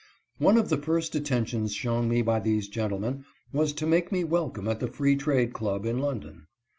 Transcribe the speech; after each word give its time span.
One 0.39 0.57
of 0.57 0.69
the 0.69 0.79
first 0.81 1.13
attentions 1.13 1.75
shown 1.75 2.09
me 2.09 2.23
by 2.23 2.39
these 2.39 2.67
gentle 2.67 2.97
men 2.97 3.23
was 3.53 3.71
to 3.73 3.85
make 3.85 4.11
me 4.11 4.23
welcome 4.23 4.67
at 4.67 4.79
the 4.79 4.87
Free 4.87 5.15
Trade 5.15 5.53
Club, 5.53 5.85
in 5.85 5.99
London. 5.99 6.47